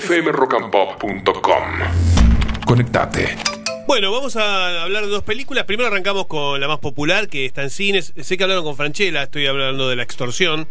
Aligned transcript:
fmrockandpop.com. 0.00 1.62
Conectate. 2.66 3.36
Bueno, 3.86 4.10
vamos 4.12 4.36
a 4.36 4.82
hablar 4.82 5.04
de 5.04 5.10
dos 5.10 5.22
películas. 5.22 5.64
Primero 5.64 5.88
arrancamos 5.88 6.26
con 6.26 6.60
la 6.60 6.68
más 6.68 6.78
popular, 6.80 7.28
que 7.28 7.46
está 7.46 7.62
en 7.62 7.70
cines. 7.70 8.12
Sé 8.20 8.36
que 8.36 8.42
hablaron 8.44 8.64
con 8.64 8.76
Franchella, 8.76 9.22
estoy 9.22 9.46
hablando 9.46 9.88
de 9.88 9.96
La 9.96 10.02
Extorsión, 10.02 10.66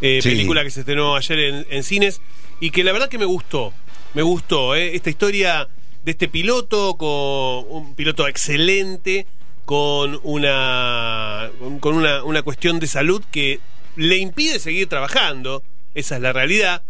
eh, 0.00 0.20
Sí. 0.22 0.30
película 0.30 0.62
que 0.62 0.70
se 0.70 0.80
estrenó 0.80 1.16
ayer 1.16 1.38
en, 1.38 1.66
en 1.70 1.82
cines 1.82 2.20
y 2.60 2.70
que 2.70 2.84
la 2.84 2.92
verdad 2.92 3.08
que 3.08 3.18
me 3.18 3.24
gustó. 3.24 3.72
Me 4.14 4.22
gustó, 4.22 4.74
eh, 4.74 4.94
esta 4.94 5.10
historia 5.10 5.66
de 6.04 6.10
este 6.12 6.28
piloto, 6.28 6.96
con 6.96 7.64
un 7.68 7.94
piloto 7.96 8.28
excelente, 8.28 9.26
con 9.64 10.20
una, 10.22 11.50
con 11.80 11.94
una, 11.94 12.22
una 12.24 12.42
cuestión 12.42 12.78
de 12.78 12.86
salud 12.86 13.22
que 13.30 13.60
le 13.96 14.18
impide 14.18 14.58
seguir 14.60 14.88
trabajando. 14.88 15.62
Esa 15.94 16.16
es 16.16 16.22
la 16.22 16.32
realidad. 16.32 16.82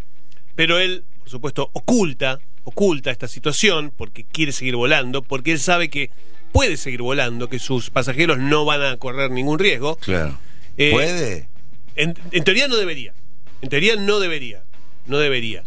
Pero 0.54 0.78
él, 0.78 1.04
por 1.28 1.32
supuesto, 1.32 1.70
oculta, 1.74 2.38
oculta 2.64 3.10
esta 3.10 3.28
situación 3.28 3.92
porque 3.94 4.24
quiere 4.24 4.50
seguir 4.50 4.76
volando, 4.76 5.22
porque 5.22 5.52
él 5.52 5.60
sabe 5.60 5.90
que 5.90 6.10
puede 6.52 6.78
seguir 6.78 7.02
volando, 7.02 7.50
que 7.50 7.58
sus 7.58 7.90
pasajeros 7.90 8.38
no 8.38 8.64
van 8.64 8.80
a 8.80 8.96
correr 8.96 9.30
ningún 9.30 9.58
riesgo. 9.58 9.96
Claro. 9.96 10.38
Eh, 10.78 10.90
¿Puede? 10.90 11.48
En, 11.96 12.16
en 12.32 12.44
teoría 12.44 12.66
no 12.66 12.76
debería. 12.76 13.12
En 13.60 13.68
teoría 13.68 13.96
no 13.96 14.20
debería. 14.20 14.62
No 15.04 15.18
debería. 15.18 15.64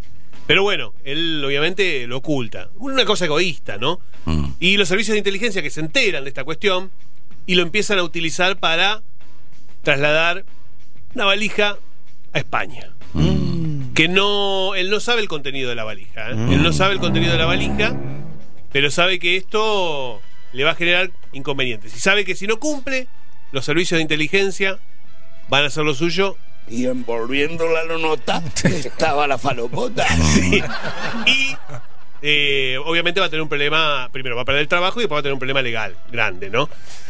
Pero 0.48 0.64
bueno, 0.64 0.96
él 1.04 1.44
obviamente 1.46 2.08
lo 2.08 2.18
oculta. 2.18 2.70
Una 2.78 3.06
cosa 3.06 3.26
egoísta, 3.26 3.78
¿no? 3.78 4.00
Mm. 4.26 4.46
Y 4.60 4.78
los 4.78 4.88
servicios 4.88 5.14
de 5.14 5.20
inteligencia 5.20 5.62
que 5.62 5.70
se 5.70 5.82
enteran 5.82 6.24
de 6.24 6.30
esta 6.30 6.44
cuestión 6.44 6.90
y 7.46 7.54
lo 7.54 7.62
empiezan 7.62 8.00
a 8.00 8.04
utilizar 8.04 8.58
para 8.58 9.04
trasladar 9.84 10.44
una 11.14 11.26
valija 11.26 11.78
a 12.34 12.40
España. 12.40 12.96
Que 14.02 14.08
no. 14.08 14.74
Él 14.74 14.90
no 14.90 15.00
sabe 15.00 15.22
el 15.22 15.28
contenido 15.28 15.70
de 15.70 15.76
la 15.76 15.84
valija. 15.84 16.32
¿eh? 16.32 16.34
Él 16.34 16.64
no 16.64 16.74
sabe 16.74 16.96
el 16.96 17.00
contenido 17.00 17.34
de 17.34 17.38
la 17.38 17.46
valija, 17.46 17.96
pero 18.72 18.90
sabe 18.90 19.20
que 19.20 19.38
esto 19.38 20.20
le 20.54 20.64
va 20.64 20.72
a 20.72 20.76
generar 20.76 21.12
inconvenientes. 21.34 21.96
Y 21.96 22.00
sabe 22.00 22.26
que 22.26 22.34
si 22.34 22.48
no 22.48 22.60
cumple, 22.60 23.08
los 23.52 23.64
servicios 23.64 24.00
de 24.00 24.02
inteligencia 24.02 24.80
van 25.50 25.66
a 25.66 25.68
hacer 25.68 25.84
lo 25.84 25.94
suyo 25.94 26.36
Y 26.68 26.88
envolviendo 26.88 27.68
la 27.68 27.84
nota 27.96 28.42
estaba 28.64 29.28
la 29.28 29.38
falopota. 29.38 30.08
Sí. 30.08 30.64
Y 31.28 31.56
eh, 32.24 32.80
obviamente 32.84 33.20
va 33.20 33.28
a 33.28 33.30
tener 33.30 33.44
un 33.44 33.50
problema, 33.50 34.10
primero 34.12 34.36
va 34.36 34.42
a 34.42 34.46
perder 34.46 34.62
el 34.62 34.68
trabajo 34.68 35.00
y 35.00 35.04
después 35.04 35.18
va 35.18 35.20
a 35.20 35.22
tener 35.22 35.34
un 35.34 35.40
problema 35.40 35.62
legal 35.62 35.96
grande, 36.12 36.50
¿no? 36.50 36.68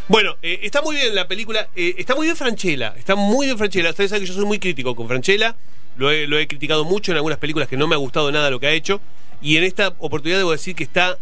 Bueno, 0.09 0.35
eh, 0.41 0.59
está 0.63 0.81
muy 0.81 0.97
bien 0.97 1.15
la 1.15 1.29
película, 1.29 1.69
eh, 1.73 1.95
está 1.97 2.15
muy 2.15 2.27
bien 2.27 2.35
Franchella, 2.35 2.95
está 2.97 3.15
muy 3.15 3.45
bien 3.45 3.57
Franchella. 3.57 3.91
Ustedes 3.91 4.09
saben 4.09 4.23
que 4.23 4.27
yo 4.27 4.33
soy 4.33 4.45
muy 4.45 4.59
crítico 4.59 4.93
con 4.93 5.07
Franchella, 5.07 5.55
lo 5.97 6.11
he, 6.11 6.27
lo 6.27 6.37
he 6.39 6.47
criticado 6.47 6.85
mucho 6.85 7.11
en 7.11 7.17
algunas 7.17 7.37
películas 7.37 7.67
que 7.67 7.77
no 7.77 7.87
me 7.87 7.95
ha 7.95 7.97
gustado 7.99 8.31
nada 8.31 8.49
lo 8.49 8.59
que 8.59 8.67
ha 8.67 8.71
hecho, 8.71 9.01
y 9.41 9.57
en 9.57 9.63
esta 9.63 9.93
oportunidad 9.99 10.37
debo 10.39 10.51
decir 10.51 10.75
que 10.75 10.83
está 10.83 11.17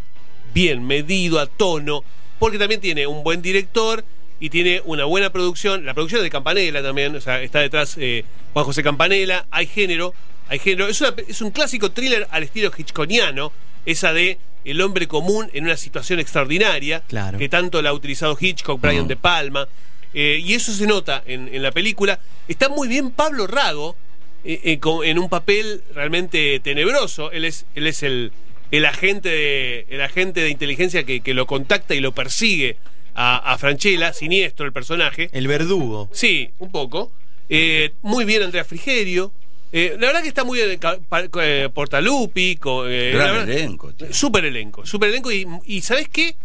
bien, 0.53 0.85
medido, 0.85 1.39
a 1.39 1.45
tono, 1.47 2.03
porque 2.39 2.57
también 2.57 2.81
tiene 2.81 3.05
un 3.07 3.23
buen 3.23 3.41
director 3.41 4.03
y 4.39 4.49
tiene 4.49 4.81
una 4.85 5.05
buena 5.05 5.29
producción. 5.31 5.85
La 5.85 5.93
producción 5.93 6.19
es 6.19 6.23
de 6.23 6.29
Campanella 6.29 6.81
también, 6.81 7.15
o 7.15 7.21
sea, 7.21 7.41
está 7.41 7.59
detrás 7.59 7.95
eh, 7.97 8.23
Juan 8.53 8.65
José 8.65 8.81
Campanella, 8.83 9.45
hay 9.51 9.67
género, 9.67 10.13
hay 10.47 10.59
género. 10.59 10.87
Es, 10.87 11.01
una- 11.01 11.13
es 11.27 11.41
un 11.41 11.51
clásico 11.51 11.91
thriller 11.91 12.27
al 12.31 12.43
estilo 12.43 12.71
hitchconiano, 12.75 13.51
esa 13.85 14.13
de 14.13 14.37
el 14.65 14.81
hombre 14.81 15.07
común 15.07 15.49
en 15.53 15.65
una 15.65 15.77
situación 15.77 16.19
extraordinaria, 16.19 17.01
Claro. 17.07 17.37
que 17.37 17.47
tanto 17.49 17.81
la 17.81 17.89
ha 17.89 17.93
utilizado 17.93 18.37
Hitchcock, 18.39 18.79
Brian 18.81 19.07
De 19.07 19.15
Palma, 19.15 19.67
eh, 20.13 20.41
y 20.43 20.53
eso 20.53 20.73
se 20.73 20.87
nota 20.87 21.23
en, 21.25 21.47
en 21.53 21.61
la 21.61 21.71
película. 21.71 22.19
Está 22.47 22.67
muy 22.69 22.87
bien 22.87 23.11
Pablo 23.11 23.45
Rago, 23.47 23.95
en 24.43 25.19
un 25.19 25.29
papel 25.29 25.81
realmente 25.93 26.59
tenebroso. 26.59 27.31
Él 27.31 27.45
es, 27.45 27.65
él 27.75 27.87
es 27.87 28.03
el, 28.03 28.31
el 28.71 28.85
agente 28.85 29.29
de, 29.29 29.85
el 29.89 30.01
agente 30.01 30.41
de 30.41 30.49
inteligencia 30.49 31.03
que, 31.03 31.21
que 31.21 31.33
lo 31.33 31.45
contacta 31.45 31.95
y 31.95 31.99
lo 31.99 32.13
persigue 32.13 32.77
a, 33.15 33.37
a 33.53 33.57
Franchella, 33.57 34.13
siniestro 34.13 34.65
el 34.65 34.71
personaje. 34.73 35.29
El 35.33 35.47
verdugo. 35.47 36.09
Sí, 36.13 36.51
un 36.59 36.71
poco. 36.71 37.11
Eh, 37.49 37.91
muy 38.01 38.25
bien 38.25 38.43
Andrea 38.43 38.63
Frigerio. 38.63 39.33
Eh, 39.71 39.97
la 39.99 40.07
verdad 40.07 40.21
que 40.23 40.29
está 40.29 40.43
muy 40.43 40.57
bien 40.59 40.79
eh, 41.41 41.69
Portalupi. 41.73 42.57
eh, 42.87 43.11
Gran 43.13 43.49
elenco, 43.49 43.91
che. 43.91 44.13
Súper 44.13 44.45
elenco, 44.45 44.85
súper 44.85 45.09
elenco. 45.09 45.31
Y, 45.31 45.45
y 45.65 45.81
¿sabes 45.81 46.07
qué? 46.09 46.35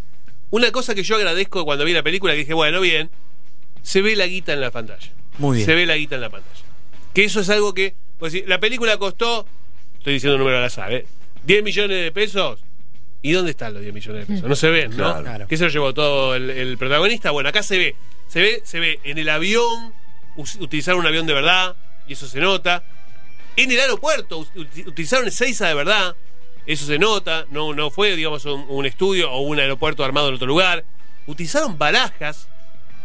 Una 0.50 0.70
cosa 0.72 0.94
que 0.94 1.02
yo 1.02 1.16
agradezco 1.16 1.64
cuando 1.64 1.84
vi 1.84 1.92
la 1.92 2.02
película, 2.02 2.32
que 2.32 2.40
dije, 2.40 2.54
bueno, 2.54 2.80
bien, 2.80 3.10
se 3.82 4.02
ve 4.02 4.14
la 4.14 4.26
guita 4.26 4.52
en 4.52 4.60
la 4.60 4.70
pantalla. 4.70 5.10
Muy 5.38 5.56
bien. 5.58 5.66
Se 5.66 5.74
ve 5.74 5.84
la 5.86 5.96
guita 5.96 6.14
en 6.16 6.20
la 6.20 6.30
pantalla. 6.30 6.63
Que 7.14 7.24
eso 7.24 7.40
es 7.40 7.48
algo 7.48 7.72
que, 7.72 7.94
pues 8.18 8.32
si 8.32 8.42
la 8.42 8.58
película 8.58 8.98
costó, 8.98 9.46
estoy 9.96 10.14
diciendo 10.14 10.34
un 10.34 10.40
número 10.40 10.58
al 10.58 10.64
azar, 10.64 10.92
¿eh? 10.92 11.06
10 11.44 11.62
millones 11.62 12.02
de 12.02 12.12
pesos. 12.12 12.60
¿Y 13.22 13.32
dónde 13.32 13.52
están 13.52 13.72
los 13.72 13.82
10 13.82 13.94
millones 13.94 14.26
de 14.26 14.34
pesos? 14.34 14.48
No 14.48 14.56
se 14.56 14.68
ven, 14.68 14.90
¿no? 14.90 14.96
Claro. 14.96 15.22
Claro. 15.22 15.46
¿Qué 15.48 15.56
se 15.56 15.64
lo 15.64 15.70
llevó 15.70 15.94
todo 15.94 16.34
el, 16.34 16.50
el 16.50 16.76
protagonista? 16.76 17.30
Bueno, 17.30 17.48
acá 17.48 17.62
se 17.62 17.78
ve. 17.78 17.96
Se 18.28 18.40
ve, 18.42 18.62
se 18.64 18.80
ve 18.80 19.00
en 19.04 19.16
el 19.18 19.28
avión, 19.28 19.94
utilizaron 20.36 21.00
un 21.00 21.06
avión 21.06 21.26
de 21.26 21.32
verdad, 21.32 21.76
y 22.06 22.14
eso 22.14 22.26
se 22.26 22.40
nota. 22.40 22.84
En 23.56 23.70
el 23.70 23.78
aeropuerto, 23.78 24.46
utilizaron 24.86 25.28
Ezeiza 25.28 25.68
de 25.68 25.74
verdad, 25.74 26.16
eso 26.66 26.84
se 26.84 26.98
nota. 26.98 27.46
No, 27.50 27.72
no 27.72 27.90
fue, 27.90 28.16
digamos, 28.16 28.44
un, 28.46 28.66
un 28.68 28.84
estudio 28.86 29.30
o 29.30 29.40
un 29.40 29.58
aeropuerto 29.60 30.04
armado 30.04 30.28
en 30.28 30.34
otro 30.34 30.46
lugar. 30.46 30.84
Utilizaron 31.26 31.78
barajas, 31.78 32.48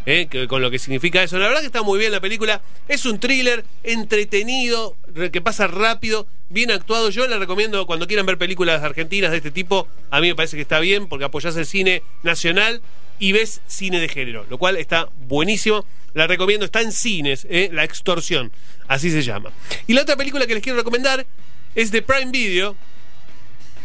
¿eh? 0.06 0.28
con 0.48 0.62
lo 0.62 0.72
que 0.72 0.80
significa 0.80 1.22
eso. 1.24 1.38
La 1.38 1.48
verdad 1.48 1.62
que 1.62 1.68
está 1.68 1.84
muy 1.84 2.00
bien 2.00 2.12
la 2.12 2.20
película. 2.22 2.62
Es 2.88 3.06
un 3.06 3.20
thriller 3.20 3.66
entretenido, 3.84 4.96
re- 5.14 5.32
que 5.32 5.42
pasa 5.42 5.68
rápido, 5.68 6.28
bien 6.50 6.72
actuado. 6.72 7.10
Yo 7.10 7.28
le 7.28 7.38
recomiendo 7.38 7.86
cuando 7.86 8.08
quieran 8.08 8.26
ver 8.26 8.38
películas 8.38 8.82
argentinas 8.84 9.32
de 9.32 9.38
este 9.38 9.52
tipo, 9.52 9.88
a 10.10 10.20
mí 10.22 10.28
me 10.28 10.36
parece 10.36 10.56
que 10.56 10.62
está 10.62 10.80
bien 10.80 11.08
porque 11.08 11.26
apoyás 11.26 11.56
el 11.58 11.66
cine 11.66 12.04
nacional 12.24 12.82
y 13.20 13.34
ves 13.34 13.62
cine 13.68 14.00
de 14.00 14.08
género, 14.10 14.46
lo 14.50 14.58
cual 14.58 14.78
está 14.78 15.10
buenísimo. 15.28 15.86
La 16.14 16.26
recomiendo, 16.26 16.66
está 16.66 16.82
en 16.82 16.92
cines, 16.92 17.46
¿eh? 17.50 17.70
La 17.72 17.84
Extorsión, 17.84 18.52
así 18.88 19.12
se 19.12 19.22
llama. 19.22 19.52
Y 19.86 19.94
la 19.94 20.02
otra 20.02 20.16
película 20.16 20.48
que 20.48 20.56
les 20.56 20.64
quiero 20.64 20.78
recomendar 20.78 21.28
es 21.76 21.92
de 21.92 22.02
Prime 22.02 22.32
Video, 22.32 22.76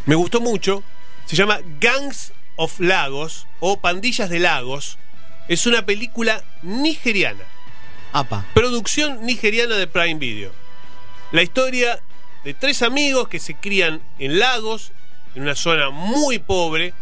me 0.07 0.15
gustó 0.15 0.41
mucho. 0.41 0.83
Se 1.27 1.37
llama 1.37 1.61
Gangs 1.81 2.33
of 2.57 2.79
Lagos 2.81 3.47
o 3.61 3.81
Pandillas 3.81 4.31
de 4.31 4.39
Lagos. 4.39 4.99
Es 5.47 5.67
una 5.67 5.85
película 5.85 6.43
nigeriana. 6.63 7.45
Apa. 8.15 8.47
Producción 8.55 9.27
nigeriana 9.27 9.77
de 9.77 9.87
Prime 9.87 10.15
Video. 10.15 10.53
La 11.33 11.43
historia 11.43 12.01
de 12.45 12.55
tres 12.55 12.81
amigos 12.81 13.29
que 13.29 13.39
se 13.39 13.55
crían 13.55 14.01
en 14.19 14.39
Lagos, 14.39 14.93
en 15.35 15.43
una 15.43 15.55
zona 15.55 15.91
muy 15.91 16.39
pobre, 16.39 16.95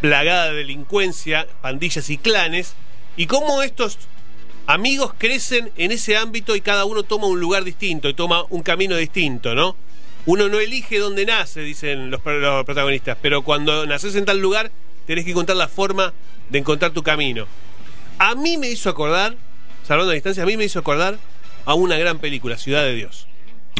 plagada 0.00 0.50
de 0.50 0.56
delincuencia, 0.56 1.46
pandillas 1.62 2.10
y 2.10 2.18
clanes, 2.18 2.74
y 3.16 3.26
cómo 3.26 3.62
estos 3.62 3.98
amigos 4.66 5.12
crecen 5.16 5.70
en 5.76 5.92
ese 5.92 6.16
ámbito 6.16 6.56
y 6.56 6.62
cada 6.62 6.84
uno 6.86 7.04
toma 7.04 7.28
un 7.28 7.38
lugar 7.38 7.62
distinto 7.62 8.08
y 8.08 8.14
toma 8.14 8.44
un 8.50 8.62
camino 8.62 8.96
distinto, 8.96 9.54
¿no? 9.54 9.76
Uno 10.26 10.48
no 10.48 10.58
elige 10.58 10.98
dónde 10.98 11.24
nace, 11.24 11.60
dicen 11.60 12.10
los, 12.10 12.20
los 12.24 12.64
protagonistas, 12.64 13.16
pero 13.22 13.42
cuando 13.42 13.86
naces 13.86 14.16
en 14.16 14.24
tal 14.24 14.38
lugar 14.38 14.72
tenés 15.10 15.24
que 15.24 15.32
encontrar 15.32 15.56
la 15.56 15.66
forma 15.66 16.14
de 16.50 16.60
encontrar 16.60 16.92
tu 16.92 17.02
camino. 17.02 17.48
A 18.20 18.36
mí 18.36 18.56
me 18.58 18.70
hizo 18.70 18.88
acordar, 18.88 19.36
salvando 19.82 20.12
la 20.12 20.14
distancia, 20.14 20.44
a 20.44 20.46
mí 20.46 20.56
me 20.56 20.62
hizo 20.62 20.78
acordar 20.78 21.18
a 21.64 21.74
una 21.74 21.98
gran 21.98 22.20
película, 22.20 22.56
Ciudad 22.56 22.84
de 22.84 22.94
Dios. 22.94 23.26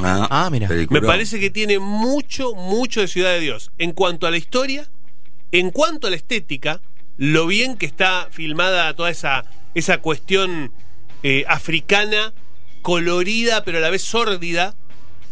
Ah, 0.03 0.49
mira. 0.51 0.69
Me 0.89 1.01
parece 1.01 1.39
que 1.39 1.49
tiene 1.49 1.79
mucho, 1.79 2.57
mucho 2.57 3.01
de 3.01 3.07
Ciudad 3.07 3.31
de 3.31 3.39
Dios. 3.39 3.71
En 3.79 3.93
cuanto 3.93 4.27
a 4.27 4.33
la 4.33 4.39
historia, 4.39 4.89
en 5.53 5.71
cuanto 5.71 6.09
a 6.09 6.11
la 6.11 6.17
estética, 6.17 6.81
lo 7.17 7.47
bien 7.47 7.77
que 7.77 7.87
está 7.87 8.27
filmada 8.33 8.93
toda 8.95 9.11
esa, 9.11 9.45
esa 9.77 9.99
cuestión 9.99 10.73
eh, 11.23 11.45
africana, 11.47 12.33
colorida, 12.83 13.63
pero 13.63 13.79
a 13.79 13.81
la 13.81 13.91
vez 13.91 14.03
sórdida. 14.03 14.75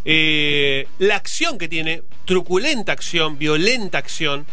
Eh, 0.04 0.86
la 1.00 1.16
acción 1.16 1.58
que 1.58 1.66
tiene, 1.66 2.04
truculenta 2.24 2.92
acción, 2.92 3.36
violenta 3.36 3.98
acción. 3.98 4.46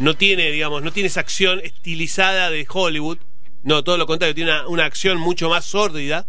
No 0.00 0.14
tiene, 0.14 0.50
digamos, 0.50 0.82
no 0.82 0.92
tiene 0.92 1.08
esa 1.08 1.20
acción 1.20 1.60
estilizada 1.62 2.50
de 2.50 2.66
Hollywood. 2.68 3.18
No, 3.62 3.84
todo 3.84 3.98
lo 3.98 4.06
contrario, 4.06 4.34
tiene 4.34 4.50
una, 4.50 4.66
una 4.66 4.84
acción 4.86 5.18
mucho 5.18 5.50
más 5.50 5.66
sórdida. 5.66 6.26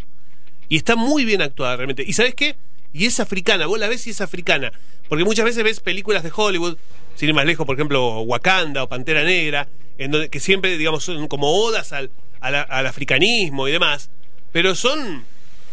Y 0.68 0.76
está 0.76 0.98
muy 0.98 1.24
bien 1.24 1.42
actuada 1.42 1.78
realmente. 1.78 2.04
¿Y 2.06 2.14
sabes 2.14 2.36
qué? 2.36 2.58
Y 2.92 3.06
es 3.06 3.22
africana, 3.22 3.68
vos 3.68 3.80
la 3.80 3.88
ves 3.88 4.06
y 4.08 4.10
es 4.10 4.20
africana. 4.20 4.74
Porque 5.08 5.24
muchas 5.24 5.46
veces 5.46 5.64
ves 5.64 5.80
películas 5.80 6.24
de 6.24 6.32
Hollywood, 6.36 6.78
sin 7.16 7.30
ir 7.30 7.36
más 7.36 7.46
lejos, 7.46 7.66
por 7.66 7.76
ejemplo, 7.76 8.20
Wakanda 8.22 8.84
o 8.84 8.90
Pantera 8.90 9.24
Negra, 9.24 9.70
en 9.98 10.12
donde, 10.12 10.30
que 10.30 10.42
siempre, 10.42 10.78
digamos, 10.78 11.06
son 11.06 11.28
como 11.30 11.52
odas 11.52 11.94
al, 11.94 12.12
al, 12.42 12.56
al 12.56 12.88
africanismo 12.88 13.70
y 13.70 13.72
demás. 13.72 14.10
Pero 14.52 14.76
son, 14.76 15.24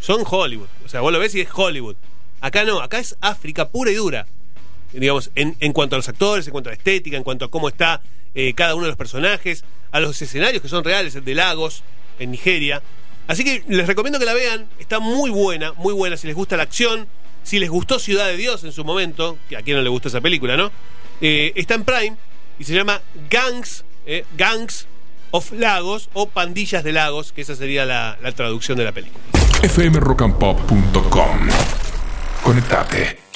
son 0.01 0.23
Hollywood. 0.25 0.69
O 0.85 0.89
sea, 0.89 1.01
vos 1.01 1.13
lo 1.13 1.19
ves 1.19 1.35
y 1.35 1.41
es 1.41 1.49
Hollywood. 1.53 1.97
Acá 2.41 2.63
no, 2.65 2.81
acá 2.81 3.01
es 3.01 3.17
África 3.21 3.69
pura 3.69 3.91
y 3.91 3.95
dura 3.95 4.27
digamos, 4.93 5.31
en, 5.35 5.57
en 5.61 5.73
cuanto 5.73 5.97
a 5.97 5.99
los 5.99 6.09
actores, 6.09 6.47
en 6.47 6.53
cuanto 6.53 6.71
a 6.71 6.73
la 6.73 6.77
estética, 6.77 7.17
en 7.17 7.25
cuanto 7.25 7.45
a 7.45 7.51
cómo 7.51 7.69
está 7.69 8.01
eh, 8.35 8.55
cada 8.55 8.75
uno 8.75 8.85
de 8.85 8.91
los 8.91 8.97
personajes, 8.97 9.65
a 9.91 10.01
los 10.01 10.21
escenarios 10.21 10.63
que 10.63 10.69
son 10.69 10.85
reales, 10.85 11.15
el 11.15 11.25
de 11.25 11.35
Lagos, 11.35 11.83
en 12.19 12.31
Nigeria. 12.31 12.83
Así 13.27 13.45
que 13.45 13.63
les 13.69 13.87
recomiendo 13.87 14.19
que 14.19 14.25
la 14.25 14.35
vean, 14.35 14.67
está 14.79 15.01
muy 15.01 15.31
buena, 15.31 15.73
muy 15.75 15.93
buena, 15.93 16.17
si 16.17 16.27
les 16.27 16.37
gusta 16.37 16.57
la 16.57 16.63
acción, 16.63 17.07
si 17.43 17.59
les 17.59 17.71
gustó 17.71 17.99
Ciudad 17.99 18.27
de 18.27 18.37
Dios 18.37 18.65
en 18.65 18.73
su 18.73 18.85
momento, 18.85 19.39
que 19.49 19.57
a 19.57 19.63
quien 19.63 19.77
no 19.77 19.83
le 19.83 19.89
gustó 19.89 20.09
esa 20.09 20.21
película, 20.21 20.57
¿no? 20.57 20.71
Eh, 21.21 21.53
está 21.57 21.75
en 21.75 21.85
Prime 21.85 22.17
y 22.59 22.65
se 22.65 22.75
llama 22.75 23.03
Gangs, 23.31 23.85
eh, 24.07 24.25
Gangs 24.37 24.87
of 25.31 25.53
Lagos 25.53 26.09
o 26.15 26.29
Pandillas 26.29 26.85
de 26.85 26.93
Lagos, 26.93 27.33
que 27.33 27.43
esa 27.43 27.55
sería 27.55 27.85
la, 27.85 28.19
la 28.23 28.33
traducción 28.33 28.79
de 28.79 28.85
la 28.85 28.93
película. 28.93 29.23
fmrockandpop.com 29.69 31.49
Conectate. 32.43 33.28